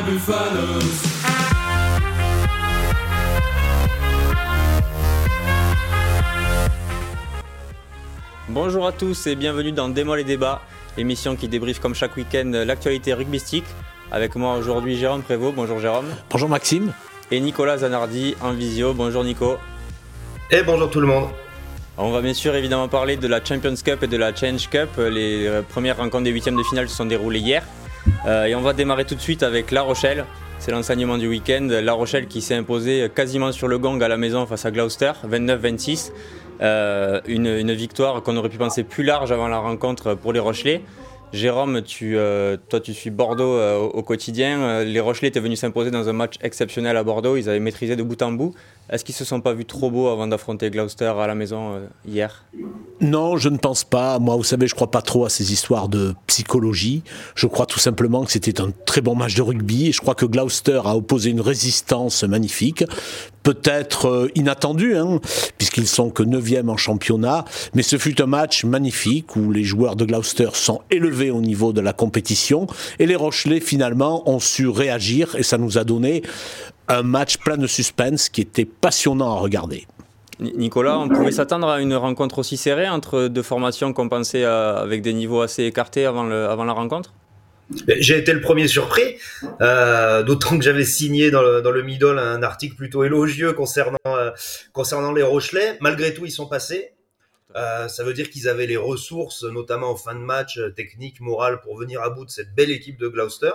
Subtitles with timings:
[0.00, 0.80] my Buffaloes.
[8.48, 10.62] Bonjour à tous et bienvenue dans Démol et Débat,
[10.96, 13.64] émission qui débriefe comme chaque week-end l'actualité rugbystique.
[14.10, 15.54] Avec moi aujourd'hui Jérôme Prévost.
[15.54, 16.06] Bonjour Jérôme.
[16.30, 16.92] Bonjour Maxime.
[17.30, 18.92] Et Nicolas Zanardi en visio.
[18.92, 19.56] Bonjour Nico.
[20.50, 21.28] Et bonjour tout le monde.
[21.96, 24.88] On va bien sûr évidemment parler de la Champions Cup et de la Change Cup.
[24.98, 27.62] Les premières rencontres des huitièmes de finale se sont déroulées hier.
[28.26, 30.24] Euh, et on va démarrer tout de suite avec La Rochelle.
[30.58, 31.66] C'est l'enseignement du week-end.
[31.70, 35.12] La Rochelle qui s'est imposée quasiment sur le gong à la maison face à Gloucester,
[35.28, 36.12] 29-26.
[36.60, 40.40] Euh, une, une, victoire qu'on aurait pu penser plus large avant la rencontre pour les
[40.40, 40.82] Rochelais.
[41.32, 44.58] Jérôme, tu, euh, toi tu suis Bordeaux euh, au, quotidien.
[44.60, 47.36] Euh, les Rochelais étaient venus s'imposer dans un match exceptionnel à Bordeaux.
[47.36, 48.52] Ils avaient maîtrisé de bout en bout.
[48.90, 52.44] Est-ce qu'ils se sont pas vus trop beaux avant d'affronter Gloucester à la maison hier?
[53.00, 54.18] Non, je ne pense pas.
[54.18, 57.04] Moi, vous savez, je crois pas trop à ces histoires de psychologie.
[57.36, 59.88] Je crois tout simplement que c'était un très bon match de rugby.
[59.88, 62.82] Et je crois que Gloucester a opposé une résistance magnifique.
[63.42, 65.20] Peut-être euh, inattendue, hein,
[65.56, 67.44] puisqu'ils sont que 9e en championnat.
[67.74, 71.72] Mais ce fut un match magnifique où les joueurs de Gloucester sont élevés au niveau
[71.72, 72.66] de la compétition.
[72.98, 75.34] Et les Rochelais, finalement, ont su réagir.
[75.36, 76.22] Et ça nous a donné
[76.88, 79.86] un match plein de suspense qui était passionnant à regarder.
[80.40, 85.02] Nicolas, on pouvait s'attendre à une rencontre aussi serrée entre deux formations qu'on pensait avec
[85.02, 87.12] des niveaux assez écartés avant, le, avant la rencontre?
[87.86, 89.16] J'ai été le premier surpris,
[89.60, 93.98] euh, d'autant que j'avais signé dans le, dans le middle un article plutôt élogieux concernant,
[94.06, 94.30] euh,
[94.72, 95.78] concernant les Rochelais.
[95.80, 96.94] Malgré tout, ils sont passés.
[97.56, 101.60] Euh, ça veut dire qu'ils avaient les ressources, notamment en fin de match, technique, morale,
[101.60, 103.52] pour venir à bout de cette belle équipe de Gloucester.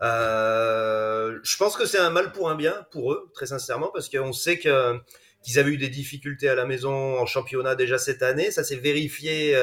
[0.00, 4.32] Je pense que c'est un mal pour un bien pour eux, très sincèrement, parce qu'on
[4.32, 8.50] sait qu'ils avaient eu des difficultés à la maison en championnat déjà cette année.
[8.50, 9.56] Ça s'est vérifié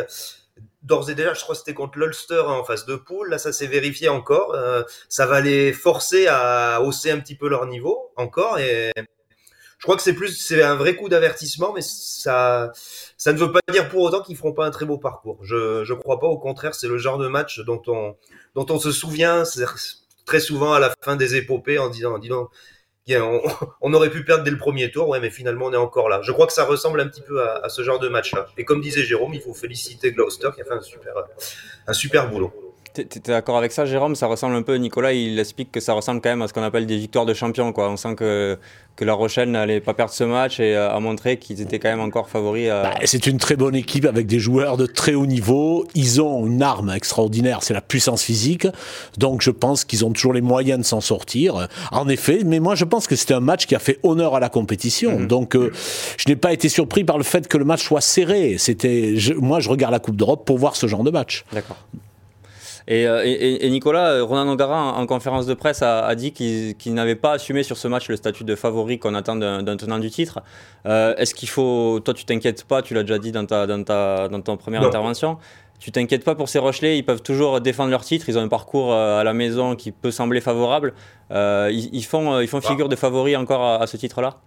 [0.84, 1.34] d'ores et déjà.
[1.34, 3.30] Je crois que c'était contre l'Ulster hein, en face de poule.
[3.30, 4.53] Là, ça s'est vérifié encore.
[4.53, 8.59] Euh, ça va les forcer à hausser un petit peu leur niveau encore.
[8.59, 8.92] Et
[9.78, 12.72] je crois que c'est plus, c'est un vrai coup d'avertissement, mais ça,
[13.17, 15.38] ça ne veut pas dire pour autant qu'ils feront pas un très beau parcours.
[15.44, 16.28] Je, je crois pas.
[16.28, 18.16] Au contraire, c'est le genre de match dont on,
[18.56, 19.44] dont on se souvient
[20.25, 22.50] très souvent à la fin des épopées en disant, disant
[23.09, 23.41] on,
[23.81, 26.21] on, aurait pu perdre dès le premier tour, ouais, mais finalement on est encore là.
[26.23, 28.47] Je crois que ça ressemble un petit peu à, à ce genre de match-là.
[28.57, 31.13] Et comme disait Jérôme, il faut féliciter Gloucester qui a fait un super,
[31.88, 32.53] un super boulot.
[32.95, 34.16] Tu es d'accord avec ça, Jérôme?
[34.16, 36.63] Ça ressemble un peu, Nicolas, il explique que ça ressemble quand même à ce qu'on
[36.63, 37.73] appelle des victoires de champions.
[37.73, 37.89] Quoi.
[37.89, 38.57] On sent que,
[38.95, 42.00] que La Rochelle n'allait pas perdre ce match et a montré qu'ils étaient quand même
[42.00, 42.69] encore favoris.
[42.69, 42.84] À...
[42.84, 45.85] Bah, c'est une très bonne équipe avec des joueurs de très haut niveau.
[45.94, 48.67] Ils ont une arme extraordinaire, c'est la puissance physique.
[49.17, 51.67] Donc je pense qu'ils ont toujours les moyens de s'en sortir.
[51.91, 54.39] En effet, mais moi je pense que c'était un match qui a fait honneur à
[54.39, 55.19] la compétition.
[55.19, 55.28] Mmh.
[55.28, 55.72] Donc euh,
[56.17, 58.55] je n'ai pas été surpris par le fait que le match soit serré.
[58.57, 61.44] C'était, moi je regarde la Coupe d'Europe pour voir ce genre de match.
[61.51, 61.78] D'accord.
[62.88, 66.75] Et, et, et, Nicolas, Ronan O'Gara, en, en, conférence de presse, a, a dit qu'il
[66.78, 69.97] qu n'avait pas assumé sur ce match le statut de favori qu'on attend d'un tenant
[69.97, 70.41] du titre.
[70.85, 72.00] Euh, Est-ce qu'il faut.
[72.06, 74.81] Toi, tu t'inquiètes pas, tu l'as déjà dit dans ta, dans ta, dans ton première
[74.81, 74.88] non.
[74.88, 75.38] intervention.
[75.79, 78.47] Tu t'inquiètes pas pour ces Rochelais, ils peuvent toujours défendre leur titre, ils ont un
[78.47, 80.94] parcours à la maison qui peut sembler favorable.
[81.31, 84.38] Euh, ils, ils, font, ils font figure de favori encore à, à ce titre-là?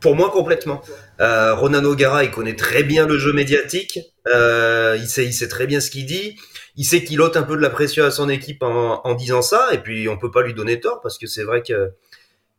[0.00, 0.82] Pour moi, complètement.
[1.20, 3.98] Euh, Ronan O'Gara, il connaît très bien le jeu médiatique.
[4.26, 6.36] Euh, il sait, il sait très bien ce qu'il dit.
[6.76, 9.68] Il sait qu'il ôte un peu de la pression à son équipe en, disant ça.
[9.72, 11.92] Et puis, on peut pas lui donner tort parce que c'est vrai que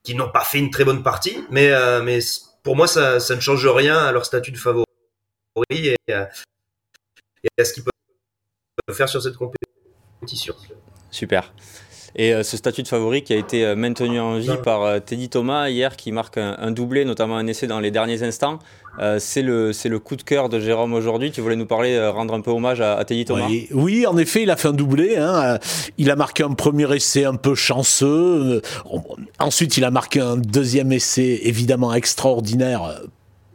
[0.04, 1.44] qu'ils n'ont pas fait une très bonne partie.
[1.50, 2.20] Mais, euh, mais
[2.64, 4.86] pour moi, ça, ça ne change rien à leur statut de favori
[5.70, 6.30] et, et à
[7.64, 10.56] ce qu'ils peuvent faire sur cette compétition.
[11.12, 11.54] Super.
[12.16, 15.00] Et euh, ce statut de favori qui a été euh, maintenu en vie par euh,
[15.00, 18.60] Teddy Thomas hier, qui marque un, un, doublé, notamment un essai dans les derniers instants.
[19.20, 21.32] c'est le, le coup de cœur de Jérôme aujourd'hui.
[21.32, 23.68] Tu voulais nous parler, rendre un peu hommage à, à Teddy Thomas oui.
[23.72, 25.18] oui, en effet, il a fait un doublé.
[25.18, 25.60] Hein.
[25.98, 28.62] Il a marqué un premier essai un peu chanceux.
[29.40, 33.02] Ensuite, il a marqué un deuxième essai évidemment extraordinaire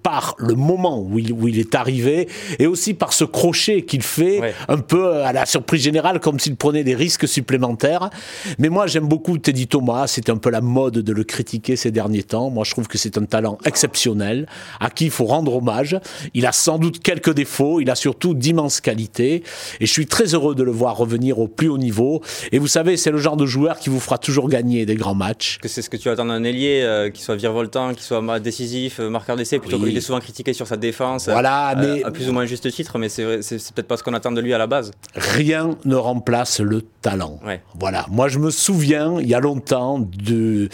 [0.05, 2.29] par le moment où il, où il, est arrivé
[2.59, 4.55] et aussi par ce crochet qu'il fait ouais.
[4.69, 8.11] un peu à la surprise générale comme s'il prenait des risques supplémentaires.
[8.59, 11.91] Mais moi j'aime beaucoup Teddy Thomas, c'est un peu la mode de le critiquer ces
[11.91, 12.51] derniers temps.
[12.51, 14.47] Moi je trouve que c'est un talent exceptionnel
[14.79, 15.99] à qui il faut rendre hommage.
[16.35, 19.43] Il a sans doute quelques défauts, il a surtout d'immenses qualités
[19.81, 22.21] et je suis très heureux de le voir revenir au plus haut niveau.
[22.53, 25.15] Et vous savez, c'est le genre de joueur qui vous fera toujours gagner des grands
[25.15, 25.59] matchs.
[25.63, 28.99] Que c'est ce que tu attends d'un ailier, euh, qui soit virevoltant, qui soit décisif,
[28.99, 29.94] marqueur d'essai plutôt oui.
[29.94, 31.29] que il est souvent critiqué sur sa défense.
[31.29, 34.33] Voilà, mais à plus ou moins juste titre, mais c'est peut-être pas ce qu'on attend
[34.33, 34.91] de lui à la base.
[35.15, 37.41] Rien ne remplace le talent.
[37.79, 38.07] Voilà.
[38.11, 40.69] Moi, je me souviens, il y a longtemps, du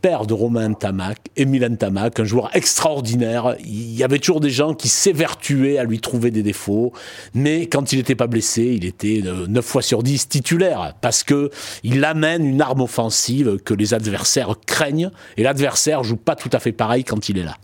[0.00, 3.56] père de Romain Tamac, Emile Tamac, un joueur extraordinaire.
[3.64, 6.92] Il y avait toujours des gens qui s'évertuaient à lui trouver des défauts,
[7.34, 11.22] mais quand il n'était pas blessé, il était 9 euh, fois sur 10 titulaire, parce
[11.22, 11.50] que
[11.82, 16.58] il amène une arme offensive que les adversaires craignent, et l'adversaire joue pas tout à
[16.58, 17.56] fait pareil quand il est là.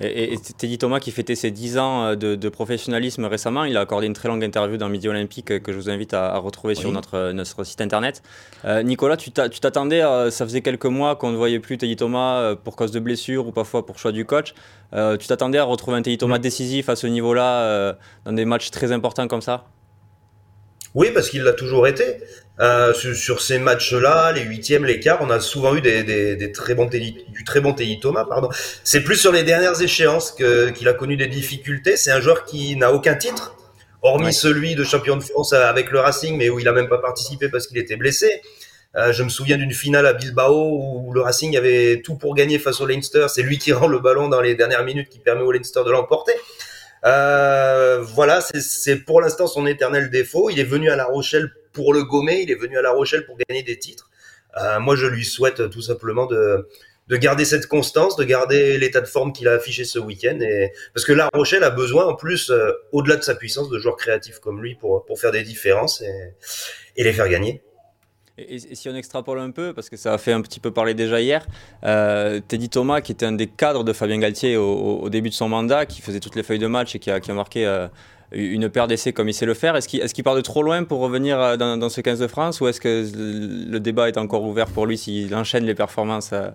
[0.00, 4.06] Et, Teddy Thomas qui fêtait ses 10 ans euh, de, professionnalisme récemment, il a accordé
[4.06, 6.92] une très longue interview dans Midi Olympique euh, que je vous invite à, retrouver sur
[6.92, 8.22] notre, notre site internet.
[8.64, 10.00] Euh, Nicolas, tu t'attendais,
[10.30, 13.52] ça faisait quelques mois qu'on ne voyait plus Teddy Thomas pour cause de blessure ou
[13.52, 14.54] parfois pour choix du coach.
[14.92, 18.92] tu t'attendais à retrouver un Teddy Thomas décisif à ce niveau-là dans des matchs très
[18.92, 19.64] importants comme ça?
[20.96, 22.16] Oui, parce qu'il l'a toujours été.
[22.58, 26.74] Euh, sur, ces matchs-là, les huitièmes, les quarts, on a souvent eu des, des, très
[26.74, 28.24] bons du très bon Teddy Thomas.
[28.24, 28.48] Pardon.
[28.82, 31.98] C'est plus sur les dernières échéances qu'il a connu des difficultés.
[31.98, 33.54] C'est un joueur qui n'a aucun titre,
[34.00, 36.98] hormis celui de champion de France avec le Racing, mais où il a même pas
[36.98, 38.40] participé parce qu'il était blessé.
[38.96, 42.58] Euh, je me souviens d'une finale à Bilbao où le Racing avait tout pour gagner
[42.58, 43.26] face au Leinster.
[43.28, 45.90] C'est lui qui rend le ballon dans les dernières minutes qui permet au Leinster de
[45.90, 46.32] l'emporter.
[47.06, 50.50] Euh, voilà, c'est pour l'instant son éternel défaut.
[50.50, 53.24] Il est venu à La Rochelle pour le gommer, il est venu à La Rochelle
[53.26, 54.10] pour gagner des titres.
[54.60, 56.68] Euh, moi, je lui souhaite tout simplement de,
[57.08, 60.38] de garder cette constance, de garder l'état de forme qu'il a affiché ce week-end.
[60.40, 60.72] Et...
[60.94, 63.96] Parce que La Rochelle a besoin, en plus, euh, au-delà de sa puissance, de joueurs
[63.96, 66.34] créatifs comme lui pour, pour faire des différences et,
[66.96, 67.62] et les faire gagner.
[68.38, 70.92] Et, si on extrapole un peu, parce que ça a fait un petit peu parler
[70.92, 71.46] déjà hier,
[71.84, 75.48] euh, Teddy Thomas, qui était un des cadres de Fabien Galtier au, début de son
[75.48, 77.88] mandat, qui faisait toutes les feuilles de match et qui a, marqué euh,
[78.32, 79.76] une paire d'essais comme il sait le faire.
[79.76, 82.60] Est-ce qu'il est part de trop loin pour revenir euh, dans, ce 15 de France
[82.60, 83.06] ou est-ce que
[83.70, 86.50] le débat est encore ouvert pour lui s'il enchaîne les performances euh,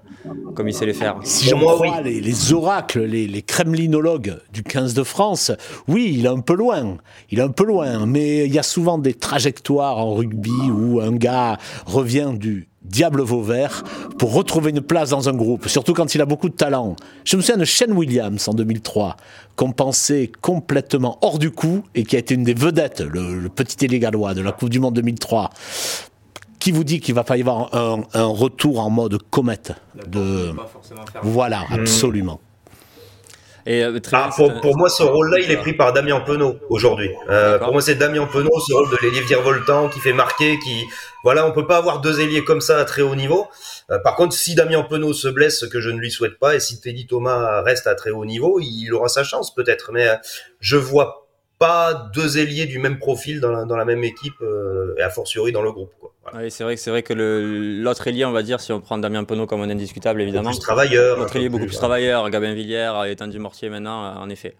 [0.56, 1.18] comme il sait les faire?
[1.24, 5.52] Si j'en crois les, oracles, les, les, kremlinologues du 15 de France,
[5.88, 6.98] oui, il est un peu loin.
[7.30, 11.00] Il est un peu loin, mais il y a souvent des trajectoires en rugby où
[11.00, 13.84] un gars revient du Diable Vauvert
[14.18, 16.96] pour retrouver une place dans un groupe, surtout quand il a beaucoup de talent.
[17.26, 19.18] Je me souviens de Shane Williams en 2003,
[19.56, 23.86] qu'on pensait complètement hors du coup et qui a été une des vedettes, le, petit
[23.86, 25.52] ailier gallois de la Coupe du Monde 2003.
[26.60, 29.74] Qui vous dit qu'il va pas y avoir un, retour en mode comète
[30.08, 30.52] de...
[31.24, 31.74] Voilà, hmm.
[31.74, 32.40] absolument.
[33.66, 37.10] Et euh, ah, pour, moi, ce rôle-là, il est pris par Damien Penaud aujourd'hui.
[37.30, 40.86] Euh, pour moi, c'est Damien Penaud, ce rôle de l'ailier virevoltant qui fait marquer, qui
[41.24, 43.48] voilà, on peut pas avoir deux ailiers comme ça à très haut niveau.
[43.92, 46.56] Euh, par contre, si Damien Penaud se blesse, ce que je ne lui souhaite pas,
[46.56, 49.92] et si Teddy Thomas reste à très haut niveau, il aura sa chance peut-être.
[49.92, 50.08] Mais
[50.60, 51.28] je vois
[51.62, 54.34] pas deux ailiers du même profil dans la, dans la même équipe
[54.98, 55.92] et a fortiori dans le groupe.
[56.00, 56.12] Quoi.
[56.34, 59.24] Oui, c'est vrai, c'est vrai que l'autre ailier, on va dire, si on prend Damien
[59.24, 60.50] Penaud comme un indiscutable, évidemment.
[60.50, 61.20] Plus travailleur.
[61.20, 62.28] L'autre ailier beaucoup plus travailleur.
[62.32, 64.56] Gabin Villiers étant du mortier maintenant, en effet.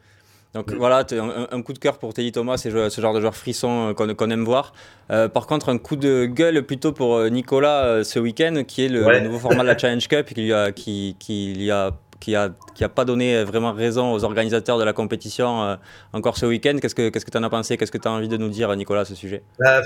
[0.54, 1.06] Donc voilà,
[1.52, 4.30] un, coup de cœur pour Teddy Thomas, c'est ce genre de joueur frisson euh, qu'on
[4.30, 4.74] aime voir.
[5.10, 8.90] Euh, par contre, un coup de gueule plutôt pour euh, Nicolas ce week-end, qui est
[8.90, 12.86] le, nouveau format de la Challenge Cup, qui a, qui, qui a qui a, qui
[12.86, 15.78] a pas donné vraiment raison aux organisateurs de la compétition
[16.14, 16.78] encore ce week-end.
[16.82, 17.76] Qu'est-ce que tu en as pensé?
[17.76, 19.44] Qu'est-ce que tu as envie de nous dire, Nicolas, à ce sujet?
[19.60, 19.82] Bah,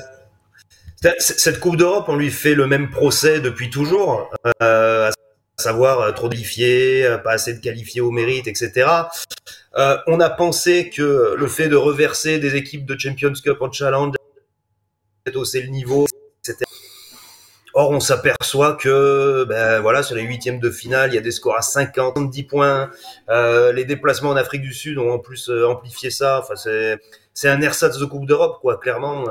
[1.20, 4.30] cette Coupe d'Europe, on lui fait le même procès depuis toujours,
[4.62, 8.90] euh, à savoir euh, trop qualifié, euh, pas assez de qualifiés au mérite, etc.
[9.78, 13.72] Euh, on a pensé que le fait de reverser des équipes de Champions Cup en
[13.72, 14.16] challenge,
[15.34, 16.06] hausser le niveau,
[16.44, 16.64] etc.
[17.78, 21.32] Or, on s'aperçoit que, ben voilà, sur les huitièmes de finale, il y a des
[21.32, 22.90] scores à 50, 10 points.
[23.30, 26.40] Euh, les déplacements en Afrique du Sud ont en plus amplifié ça.
[26.40, 26.98] Enfin, c'est
[27.34, 28.78] c'est un ersatz de Coupe d'Europe, quoi.
[28.78, 29.26] Clairement,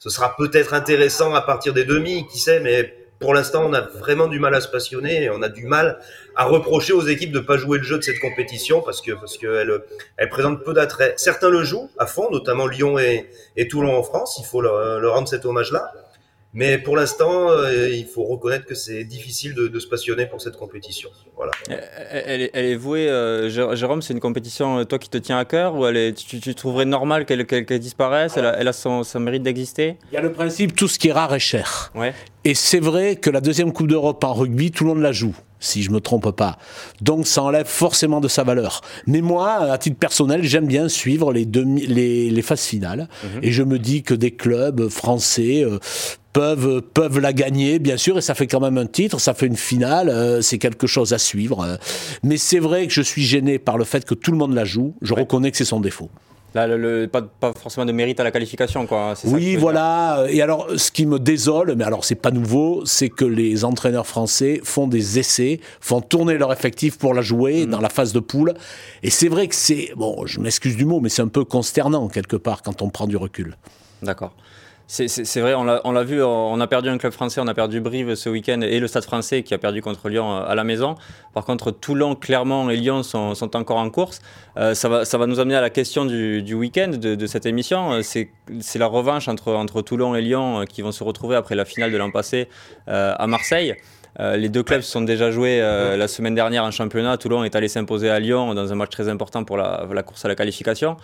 [0.00, 3.80] ce sera peut-être intéressant à partir des demi, qui sait, mais pour l'instant, on a
[3.80, 6.00] vraiment du mal à se passionner et on a du mal
[6.34, 9.38] à reprocher aux équipes de pas jouer le jeu de cette compétition parce que parce
[9.38, 9.72] qu'elle
[10.16, 11.14] elle présente peu d'attrait.
[11.16, 14.36] Certains le jouent à fond, notamment Lyon et, et Toulon en France.
[14.40, 15.92] Il faut leur, leur rendre cet hommage-là.
[16.54, 20.56] Mais pour l'instant, euh, il faut reconnaître que c'est difficile de, se passionner pour cette
[20.56, 21.10] compétition.
[21.34, 21.50] Voilà.
[21.68, 25.74] Elle, est, vouée, euh, Jérôme, c'est une compétition, euh, toi, qui te tient à cœur
[25.74, 27.44] ou elle est, tu, trouverais normal qu'elle
[27.80, 28.36] disparaisse?
[28.36, 29.96] Elle a, elle a son, mérite d'exister?
[30.12, 31.90] Il y a le principe, tout ce qui est rare est cher.
[31.96, 32.14] Ouais.
[32.44, 35.34] Et c'est vrai que la deuxième Coupe d'Europe en rugby, tout le monde la joue
[35.60, 36.58] si je me trompe pas.
[37.00, 38.82] Donc ça enlève forcément de sa valeur.
[39.06, 43.08] Mais moi, à titre personnel, j'aime bien suivre les, demi, les, les phases finales.
[43.22, 43.40] Mhm.
[43.42, 45.64] Et je me dis que des clubs français
[46.34, 49.46] peuvent, peuvent la gagner, bien sûr, et ça fait quand même un titre, ça fait
[49.46, 51.78] une finale, euh, c'est quelque chose à suivre.
[52.22, 54.66] mais c'est vrai que je suis gêné par le fait que tout le monde la
[54.66, 56.10] joue, je reconnais que c'est son défaut.
[56.54, 59.14] Là, le, pas, pas, forcément de mérite à la qualification, quoi.
[59.24, 60.24] Oui, voilà.
[60.28, 64.06] Et alors, ce qui me désole, mais alors c'est pas nouveau, c'est que les entraîneurs
[64.06, 67.70] français font des essais, font tourner leur effectif pour la jouer mm.
[67.70, 68.54] dans la phase de poule.
[69.02, 72.06] Et c'est vrai que c'est, bon, je m'excuse du mot, mais c'est un peu consternant
[72.08, 73.56] quelque part quand on prend du recul.
[74.02, 74.36] D'accord.
[74.86, 78.14] C'est vrai, on l'a vu, on a perdu un club français, on a perdu Brive
[78.16, 80.96] ce week-end et le Stade français qui a perdu contre Lyon euh, à la maison.
[81.32, 84.20] Par contre, Toulon, Clermont et Lyon sont, encore en course.
[84.58, 87.92] Euh, ça, va, ça va nous amener à la question du, week-end de, cette émission.
[87.94, 91.64] Euh, c'est la revanche entre, entre Toulon et Lyon qui vont se retrouver après la
[91.64, 92.48] finale de l'an passé
[92.86, 93.74] à Marseille.
[94.20, 97.16] Euh, les deux clubs se sont déjà joués euh, la semaine dernière en championnat.
[97.16, 100.28] Toulon est allé s'imposer à Lyon dans un match très important pour la, course à
[100.28, 100.96] la qualification.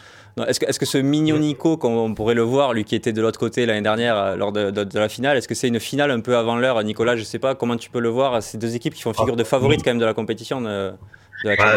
[0.46, 3.12] Est-ce que, est que, ce mignon Nico, comme on pourrait le voir, lui qui était
[3.12, 6.12] de l'autre côté l'année dernière euh, lors de, la finale, est-ce que c'est une finale
[6.12, 6.82] un peu avant l'heure?
[6.84, 8.42] Nicolas, je ne sais pas comment tu peux le voir.
[8.42, 10.60] Ces deux équipes qui font figure de favorites quand même de la compétition.
[10.60, 10.92] De,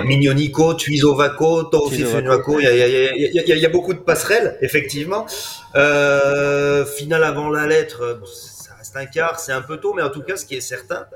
[0.04, 5.26] Mignonico, Tuizovaco, Fenuaco, il y, a beaucoup de passerelles, effectivement.
[5.74, 10.22] finale avant la lettre, ça reste un quart, c'est un peu tôt, mais en tout
[10.22, 11.08] cas, ce qui est certain,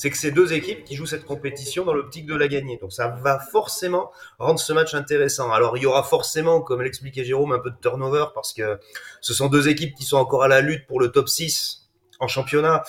[0.00, 2.78] c'est que c'est deux équipes qui jouent cette compétition dans l'optique de la gagner.
[2.78, 5.52] Donc ça va forcément rendre ce match intéressant.
[5.52, 8.78] Alors il y aura forcément, comme l'expliquait Jérôme, un peu de turnover parce que
[9.20, 12.28] ce sont deux équipes qui sont encore à la lutte pour le top 6 en
[12.28, 12.82] championnat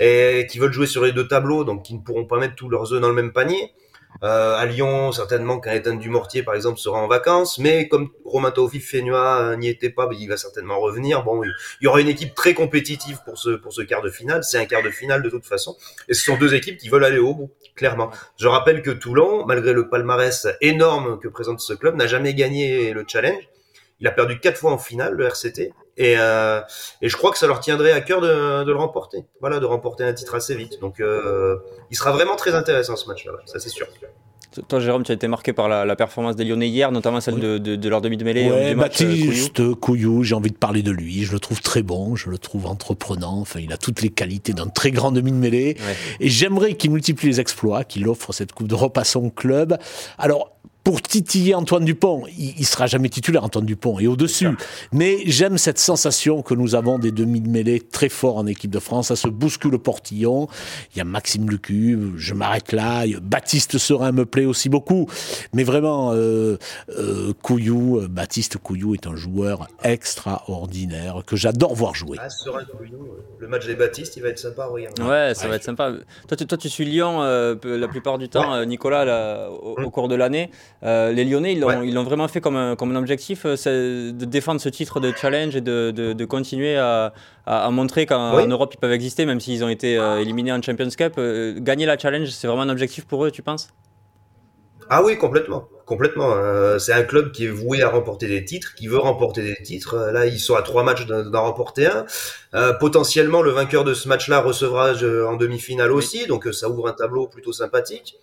[0.00, 2.70] et qui veulent jouer sur les deux tableaux, donc qui ne pourront pas mettre tous
[2.70, 3.74] leurs œufs dans le même panier.
[4.22, 7.58] Euh, à Lyon, certainement qu'un Ethan Dumortier, par exemple, sera en vacances.
[7.58, 11.24] Mais comme Romain Taufif Fénois euh, n'y était pas, il va certainement revenir.
[11.24, 11.52] Bon, il
[11.84, 14.44] y aura une équipe très compétitive pour ce, pour ce quart de finale.
[14.44, 15.76] C'est un quart de finale de toute façon.
[16.08, 18.10] Et ce sont deux équipes qui veulent aller au bout, clairement.
[18.38, 22.92] Je rappelle que Toulon, malgré le palmarès énorme que présente ce club, n'a jamais gagné
[22.92, 23.48] le challenge.
[24.00, 25.72] Il a perdu quatre fois en finale, le RCT.
[25.96, 26.60] Et, euh,
[27.02, 29.24] et, je crois que ça leur tiendrait à cœur de, de, le remporter.
[29.40, 30.80] Voilà, de remporter un titre assez vite.
[30.80, 31.56] Donc, euh,
[31.90, 33.86] il sera vraiment très intéressant ce match-là, ça c'est sûr.
[34.68, 37.58] Toi, Jérôme, tu as été marqué par la, performance des Lyonnais hier, notamment celle de,
[37.58, 38.50] de, leur demi de mêlée.
[38.50, 41.24] Ouais, euh, Baptiste Couillou, j'ai envie de parler de lui.
[41.24, 43.40] Je le trouve très bon, je le trouve entreprenant.
[43.40, 45.76] Enfin, il a toutes les qualités d'un très grand demi de mêlée.
[46.20, 49.76] Et j'aimerais qu'il multiplie les exploits, qu'il offre cette Coupe d'Europe à son club.
[50.18, 50.53] Alors,
[50.84, 52.24] pour titiller Antoine Dupont.
[52.38, 54.50] Il, il, sera jamais titulaire, Antoine Dupont, et au-dessus.
[54.92, 58.70] Mais j'aime cette sensation que nous avons des demi de mêlée très forts en équipe
[58.70, 59.08] de France.
[59.08, 60.46] Ça se bouscule le portillon.
[60.94, 63.04] Il y a Maxime Lucu, je m'arrête là.
[63.22, 65.08] Baptiste Serin me plaît aussi beaucoup.
[65.52, 66.58] Mais vraiment, euh,
[66.90, 72.18] euh, Couillou, euh, Baptiste Couillou est un joueur extraordinaire que j'adore voir jouer.
[72.20, 75.02] Ah, Serin Couillou, le match des Baptistes, il va être sympa regarder.
[75.02, 75.92] Ouais, ça va être sympa.
[76.28, 77.22] Toi, tu, toi, tu suis Lyon
[77.64, 80.50] la plupart du temps, Nicolas, au, au, cours de l'année.
[80.84, 84.60] Euh, les Lyonnais, ils l'ont vraiment fait comme un, comme un objectif, euh, de défendre
[84.60, 87.12] ce titre de challenge et de, de, continuer à,
[87.46, 90.88] à, montrer qu'en Europe, ils peuvent exister, même s'ils ont été euh, éliminés en Champions
[90.90, 91.18] Cup.
[91.58, 93.70] gagner la challenge, c'est vraiment un objectif pour eux, tu penses?
[94.90, 96.34] Ah oui, complètement, complètement.
[96.78, 100.10] c'est un club qui est voué à remporter des titres, qui veut remporter des titres.
[100.12, 102.72] Là, ils sont à trois matchs d'en remporter un.
[102.74, 107.26] potentiellement, le vainqueur de ce match-là recevra en demi-finale aussi, donc ça ouvre un tableau
[107.26, 108.18] plutôt sympathique.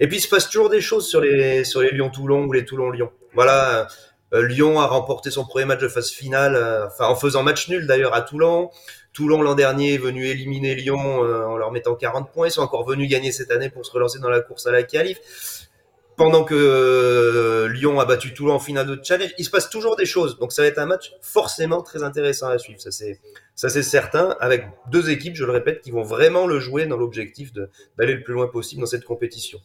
[0.00, 2.64] Et puis il se passe toujours des choses sur les sur les Lyon-Toulon ou les
[2.64, 3.10] Toulon-Lyon.
[3.34, 3.86] Voilà,
[4.32, 7.68] euh, Lyon a remporté son premier match de phase finale, euh, enfin en faisant match
[7.68, 8.70] nul d'ailleurs à Toulon.
[9.12, 12.48] Toulon l'an dernier est venu éliminer Lyon euh, en leur mettant 40 points.
[12.48, 14.82] Ils sont encore venus gagner cette année pour se relancer dans la course à la
[14.82, 15.18] qualif.
[16.16, 20.06] Pendant que Lyon a battu Toulon en finale de challenge, il se passe toujours des
[20.06, 20.38] choses.
[20.38, 22.80] Donc ça va être un match forcément très intéressant à suivre.
[22.80, 23.20] Ça c'est
[23.54, 24.36] ça c'est certain.
[24.40, 28.22] Avec deux équipes, je le répète, qui vont vraiment le jouer dans l'objectif d'aller le
[28.22, 29.60] plus loin possible dans cette compétition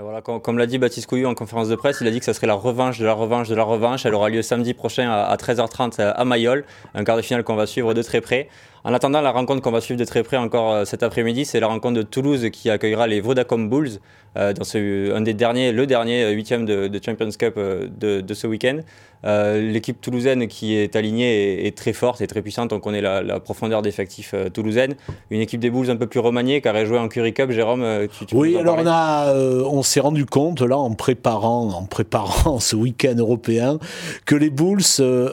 [0.00, 2.34] voilà, comme, l'a dit Baptiste Couillu en conférence de presse, il a dit que ça
[2.34, 4.06] serait la revanche de la revanche de la revanche.
[4.06, 6.64] Elle aura lieu samedi prochain à, 13h30 à Mayol,
[6.94, 8.48] un quart de finale qu'on va suivre de très près.
[8.84, 11.58] En attendant, la rencontre qu'on va suivre de très près encore euh, cet après-midi, c'est
[11.58, 13.98] la rencontre de Toulouse qui accueillera les Vodacom Bulls
[14.36, 14.76] euh, dans
[15.16, 18.80] un des derniers, le dernier euh, huitième de, de, Champions Cup de ce week-end.
[19.24, 22.72] L'équipe toulousaine qui est alignée est, très forte et très puissante.
[22.72, 24.94] On connaît la, la profondeur d'effectifs toulousaine.
[25.30, 27.50] Une équipe des Bulls un peu plus remaniée qui aurait joué en Curry Cup.
[27.50, 31.84] Jérôme, tu, tu Oui, alors on, a, on s'est rendu compte là en préparant, en
[31.84, 33.78] préparant ce week-end européen
[34.24, 34.82] que les Bulls,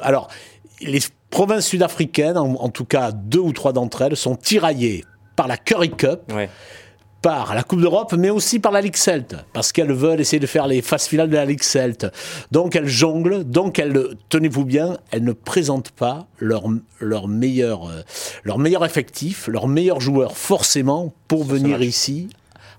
[0.02, 0.30] alors
[0.82, 1.00] les
[1.30, 5.04] provinces sud-africaines, en, tout cas deux ou trois d'entre elles, sont tiraillées
[5.36, 6.32] par la Curry Cup.
[7.26, 10.46] Par la Coupe d'Europe, mais aussi par la Ligue Celt, parce qu'elles veulent essayer de
[10.46, 12.06] faire les phases finales de la Ligue Celt.
[12.52, 16.66] Donc elles jonglent, donc elles, tenez-vous bien, elles ne présentent pas leur,
[17.00, 18.04] leur, meilleur, euh,
[18.44, 22.30] leur meilleur effectif, leur meilleur joueur forcément pour venir ici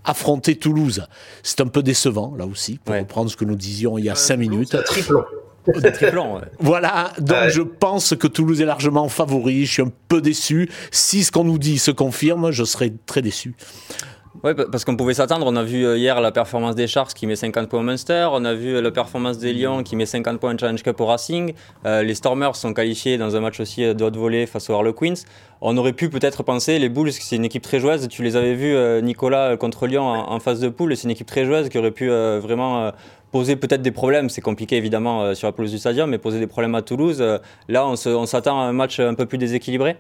[0.05, 1.09] affronter Toulouse.
[1.43, 4.15] C'est un peu décevant, là aussi, pour reprendre ce que nous disions il y a
[4.15, 4.77] cinq minutes.
[4.85, 5.25] Triplon.
[6.61, 9.67] Voilà, donc je pense que Toulouse est largement favori.
[9.67, 10.71] Je suis un peu déçu.
[10.93, 13.57] Si ce qu'on nous dit se confirme, je serai très déçu.
[14.45, 15.47] Oui, parce qu'on pouvait s'attendre.
[15.47, 18.29] On a vu euh, hier la performance des Sharks qui met 50 points au Munster.
[18.33, 21.01] On a vu euh, la performance des Lions qui met 50 points en Challenge Cup
[21.01, 21.55] au Racing.
[21.87, 25.15] Euh, les Stormers sont qualifiés dans un match aussi de haute volée face aux Harlequins.
[25.61, 28.09] On aurait pu peut-être penser, les Bulls, c'est une équipe très joueuse.
[28.09, 30.95] Tu les avais vus, Nicolas, contre Lyon en, phase de poule.
[30.97, 32.93] C'est une équipe très joueuse qui aurait pu vraiment
[33.33, 34.29] poser peut-être des problèmes.
[34.29, 37.25] C'est compliqué évidemment sur la pelouse du stadium, mais poser des problèmes à Toulouse.
[37.69, 39.97] Là, on s'attend à un match un peu plus déséquilibré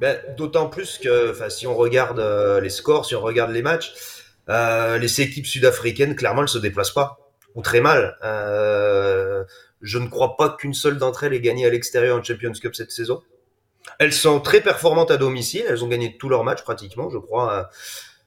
[0.00, 3.94] ben, D'autant plus que si on regarde euh, les scores, si on regarde les matchs,
[4.48, 7.18] euh, les équipes sud-africaines, clairement, elles se déplacent pas,
[7.54, 8.16] ou très mal.
[8.22, 9.44] Euh,
[9.82, 12.74] je ne crois pas qu'une seule d'entre elles ait gagné à l'extérieur en Champions Cup
[12.74, 13.22] cette saison.
[13.98, 17.52] Elles sont très performantes à domicile, elles ont gagné tous leurs matchs pratiquement, je crois,
[17.52, 17.62] euh,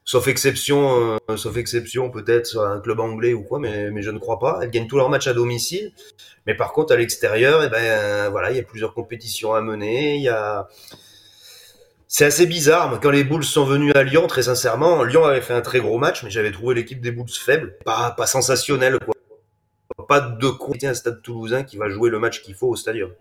[0.05, 4.19] sauf exception, euh, sauf exception peut-être un club anglais ou quoi, mais, mais je ne
[4.19, 4.59] crois pas.
[4.61, 5.91] Elles gagnent tous leurs matchs à domicile,
[6.47, 10.15] mais par contre à l'extérieur, eh ben voilà, il y a plusieurs compétitions à mener,
[10.15, 10.67] il y a
[12.11, 12.99] c'est assez bizarre.
[12.99, 15.99] Quand les Bulls sont venus à Lyon, très sincèrement, Lyon avait fait un très gros
[15.99, 19.13] match, mais j'avais trouvé l'équipe des Bulls faible, pas, pas sensationnelle, quoi.
[20.07, 23.11] Pas de côté un stade toulousain qui va jouer le match qu'il faut au stadium.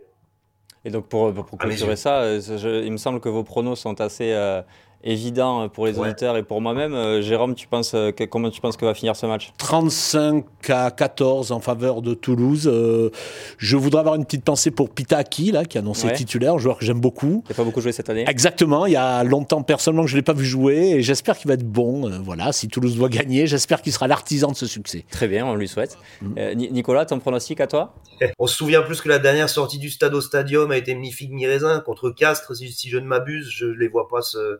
[0.87, 4.33] Et donc pour, pour clôturer ça, euh, il me semble que vos pronos sont assez
[4.33, 4.63] euh,
[5.05, 6.95] évident pour les auditeurs et pour moi-même.
[6.95, 9.53] Euh, Jérôme, tu penses, euh, comment tu penses que va finir ce match?
[9.59, 12.69] 35 à 14 en faveur de Toulouse.
[12.71, 13.11] Euh,
[13.59, 16.79] je voudrais avoir une petite pensée pour Pitaki, là, qui a annoncé titulaire, un joueur
[16.79, 17.43] que j'aime beaucoup.
[17.47, 20.15] Il n'a pas beaucoup joué cette année Exactement, il y a longtemps personnellement que je
[20.15, 22.11] ne l'ai pas vu jouer et j'espère qu'il va être bon.
[22.23, 25.05] voilà, si Toulouse doit gagner, j'espère qu'il sera l'artisan de ce succès.
[25.11, 25.99] Très bien, on lui souhaite.
[26.23, 26.55] Mm.
[26.55, 27.95] Nicolas, ton pronostic à toi?
[28.39, 31.33] On se souvient plus que la dernière sortie du stade au stadium a été mi-figue
[31.33, 34.59] mi-raisin contre Castres, si, si, je ne m'abuse, je ne les vois pas se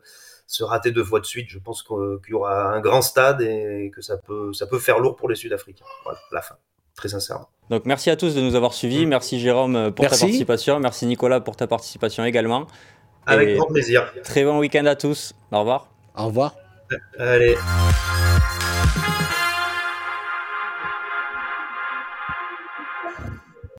[0.49, 1.47] se rater deux fois de suite.
[1.47, 4.99] Je pense qu'il y aura un grand stade et que ça peut, ça peut faire
[4.99, 5.85] lourd pour les Sud-Africains.
[6.03, 6.55] Voilà, la fin,
[6.95, 7.49] très sincèrement.
[7.69, 9.05] Donc merci à tous de nous avoir suivis.
[9.05, 9.09] Mm.
[9.09, 10.79] Merci Jérôme pour ta participation.
[10.79, 12.65] Merci Nicolas pour ta participation également.
[13.27, 14.11] Avec grand plaisir.
[14.23, 15.33] Très bon week-end à tous.
[15.51, 15.87] Au revoir.
[16.17, 16.55] Au revoir.
[17.19, 17.55] Allez.